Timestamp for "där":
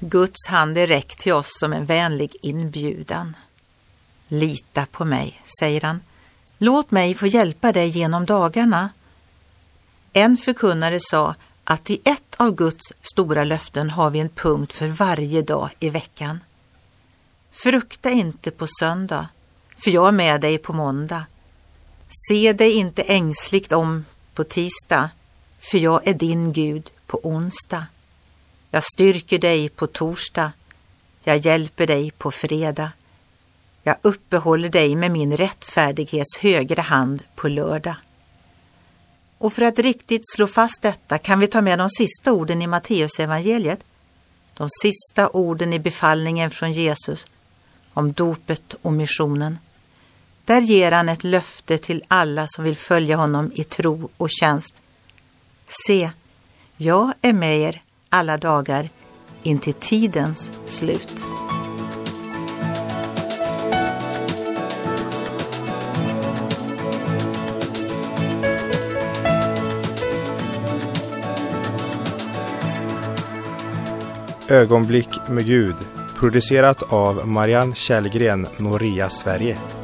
50.44-50.60